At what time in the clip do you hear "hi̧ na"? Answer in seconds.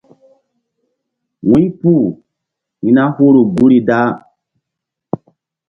2.81-3.03